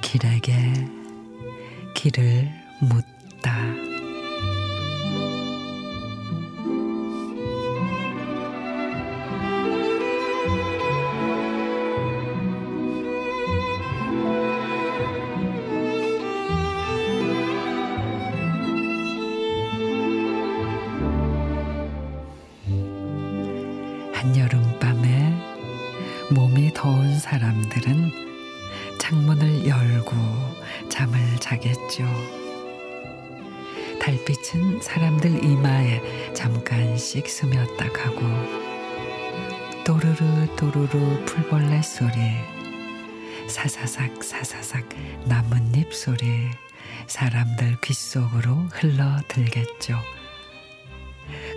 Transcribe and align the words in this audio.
길에게 0.00 0.52
길을 1.94 2.48
묻다. 2.80 3.85
한여름밤에 24.26 25.34
몸이 26.32 26.72
더운 26.74 27.16
사람들은 27.16 28.10
창문을 28.98 29.66
열고 29.66 30.16
잠을 30.88 31.20
자겠죠. 31.38 32.04
달빛은 34.00 34.80
사람들 34.82 35.44
이마에 35.44 36.32
잠깐씩 36.34 37.28
스며딱 37.28 38.04
하고 38.04 38.20
또르르 39.84 40.56
또르르 40.56 41.24
풀벌레 41.24 41.82
소리 41.82 42.10
사사삭 43.48 44.24
사사삭 44.24 44.88
나뭇잎 45.26 45.94
소리 45.94 46.50
사람들 47.06 47.80
귓속으로 47.80 48.54
흘러들겠죠. 48.72 49.96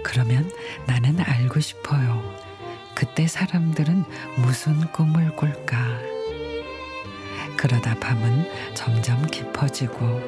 그러면 0.03 0.51
나는 0.85 1.19
알고 1.19 1.59
싶어요. 1.59 2.48
그때 2.99 3.27
사람들은 3.27 4.03
무슨 4.39 4.77
꿈을 4.91 5.33
꿀까? 5.37 5.77
그러다 7.55 7.95
밤은 7.97 8.73
점점 8.73 9.25
깊어지고 9.27 10.21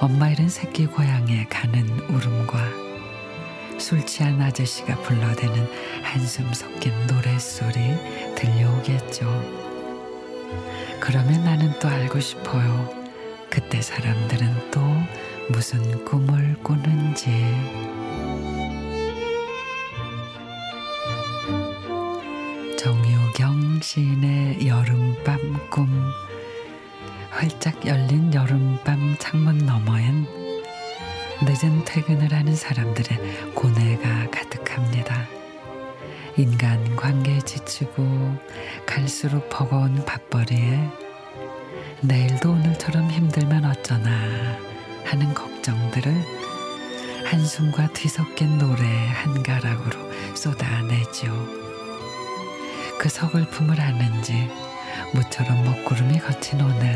엄마 0.00 0.30
잃은 0.30 0.48
새끼 0.48 0.86
고향에 0.86 1.44
가는 1.50 1.86
울음과 2.08 3.78
술 3.78 4.06
취한 4.06 4.40
아저씨가 4.40 4.96
불러대는 5.02 5.68
한숨 6.02 6.50
섞인 6.54 6.90
노랫소리 7.06 7.98
들려오겠죠. 8.34 9.26
그러면 11.00 11.44
나는 11.44 11.78
또 11.80 11.86
알고 11.86 12.18
싶어요. 12.18 12.88
그때 13.50 13.82
사람들은 13.82 14.70
또 14.70 14.80
무슨 15.50 16.02
꿈을 16.06 16.56
꾸는지. 16.62 17.28
정유경 22.82 23.78
시인의 23.80 24.66
여름밤 24.66 25.70
꿈 25.70 25.88
활짝 27.30 27.86
열린 27.86 28.34
여름밤 28.34 29.14
창문 29.20 29.58
너머엔 29.58 30.26
늦은 31.42 31.84
퇴근을 31.84 32.32
하는 32.32 32.56
사람들의 32.56 33.52
고뇌가 33.54 34.30
가득합니다. 34.32 35.28
인간 36.36 36.96
관계에 36.96 37.38
지치고 37.42 38.36
갈수록 38.84 39.48
버거운 39.48 40.04
밥벌이에 40.04 40.90
내일도 42.00 42.50
오늘처럼 42.50 43.08
힘들면 43.12 43.64
어쩌나 43.64 44.10
하는 45.04 45.32
걱정들을 45.34 46.12
한숨과 47.26 47.92
뒤섞인 47.92 48.58
노래 48.58 48.82
한 49.06 49.40
가락으로 49.44 50.12
쏟아내죠. 50.34 51.61
그 53.02 53.08
서글픔을 53.08 53.80
아는지 53.80 54.48
무처럼 55.12 55.64
먹구름이 55.64 56.20
거친 56.20 56.60
오늘 56.60 56.94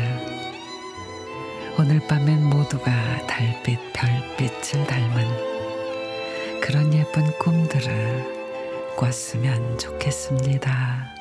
오늘 1.77 1.99
밤엔 2.07 2.45
모두가 2.45 2.89
달빛 3.27 3.77
별빛을 3.91 4.87
닮은 4.87 6.61
그런 6.61 6.93
예쁜 6.93 7.25
꿈들을 7.39 8.95
꿨으면 8.95 9.77
좋겠습니다. 9.77 11.13